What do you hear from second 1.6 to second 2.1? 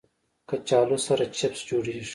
جوړېږي